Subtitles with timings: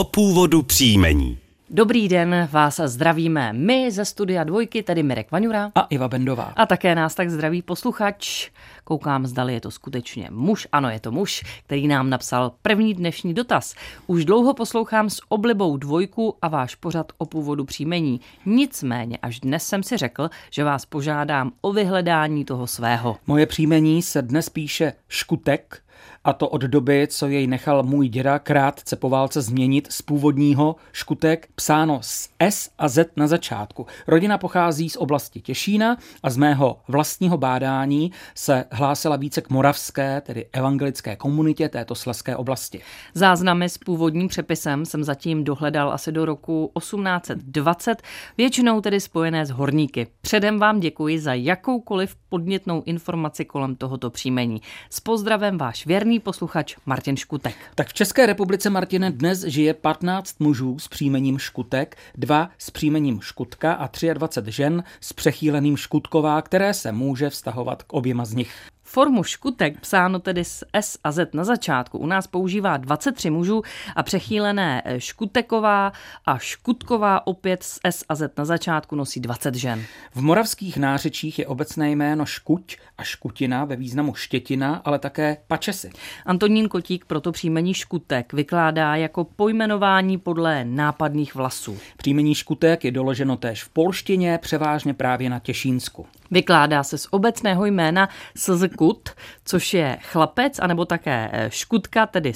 [0.00, 1.38] o původu příjmení.
[1.70, 5.72] Dobrý den, vás zdravíme my ze studia Dvojky, tedy Mirek Vaňura.
[5.74, 6.52] A Iva Bendová.
[6.56, 8.50] A také nás tak zdraví posluchač.
[8.84, 10.68] Koukám, zdali je to skutečně muž.
[10.72, 13.74] Ano, je to muž, který nám napsal první dnešní dotaz.
[14.06, 18.20] Už dlouho poslouchám s oblibou Dvojku a váš pořad o původu příjmení.
[18.46, 23.16] Nicméně až dnes jsem si řekl, že vás požádám o vyhledání toho svého.
[23.26, 25.82] Moje příjmení se dnes píše Škutek,
[26.24, 30.76] a to od doby, co jej nechal můj děda krátce po válce změnit z původního
[30.92, 33.86] škutek psáno s S a Z na začátku.
[34.06, 40.20] Rodina pochází z oblasti Těšína a z mého vlastního bádání se hlásila více k moravské,
[40.20, 42.80] tedy evangelické komunitě této sleské oblasti.
[43.14, 48.02] Záznamy s původním přepisem jsem zatím dohledal asi do roku 1820,
[48.38, 50.06] většinou tedy spojené s horníky.
[50.20, 54.62] Předem vám děkuji za jakoukoliv podnětnou informaci kolem tohoto příjmení.
[54.90, 57.54] S pozdravem váš věrný posluchač Martin Škutek.
[57.74, 63.20] Tak v České republice, Martine, dnes žije 15 mužů s příjmením Škutek, dva s příjmením
[63.20, 68.70] Škutka a 23 žen s přechýleným Škutková, které se může vztahovat k oběma z nich.
[68.92, 73.62] Formu škutek, psáno tedy s S a Z na začátku, u nás používá 23 mužů
[73.96, 75.92] a přechýlené eh, škuteková
[76.26, 79.84] a škutková opět s S a Z na začátku nosí 20 žen.
[80.14, 85.36] V moravských nářečích je obecné jméno škuť a škutina ve významu štětina, ale také
[85.80, 85.90] pačesy.
[86.26, 91.78] Antonín Kotík proto příjmení škutek vykládá jako pojmenování podle nápadných vlasů.
[91.96, 96.06] Příjmení škutek je doloženo též v polštině, převážně právě na Těšínsku.
[96.30, 99.10] Vykládá se z obecného jména Szkut,
[99.44, 102.32] což je chlapec, anebo také eh, škutka, tedy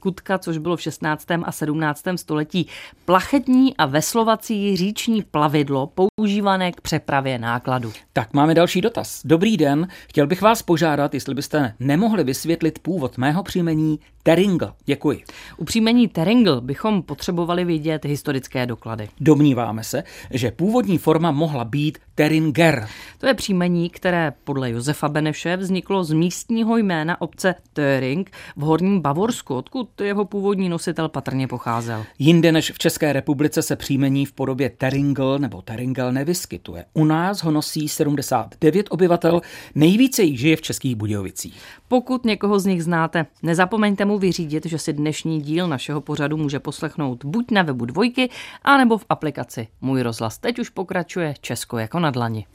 [0.00, 1.26] Kutka, což bylo v 16.
[1.42, 2.04] a 17.
[2.16, 2.66] století
[3.04, 7.92] plachetní a veslovací říční plavidlo používané k přepravě nákladu.
[8.12, 9.22] Tak máme další dotaz.
[9.24, 14.72] Dobrý den, chtěl bych vás požádat, jestli byste nemohli vysvětlit původ mého příjmení Teringl.
[14.84, 15.22] Děkuji.
[15.56, 19.08] U příjmení Teringl bychom potřebovali vidět historické doklady.
[19.20, 22.88] Domníváme se, že původní forma mohla být Teringer.
[23.18, 29.00] To je příjmení, které podle Josefa Beneše vzniklo z místního jména obce Töring v Horním
[29.00, 32.04] Bavorsku, odkud jeho původní nositel patrně pocházel.
[32.18, 36.84] Jinde než v České republice se příjmení v podobě Teringl nebo Teringel nevyskytuje.
[36.94, 39.40] U nás ho nosí 79 obyvatel,
[39.74, 41.58] nejvíce jich žije v Českých Budějovicích.
[41.88, 46.60] Pokud někoho z nich znáte, nezapomeňte mu vyřídit, že si dnešní díl našeho pořadu může
[46.60, 48.30] poslechnout buď na webu Dvojky,
[48.62, 50.38] anebo v aplikaci Můj rozhlas.
[50.38, 52.46] Teď už pokračuje Česko jako na dlani.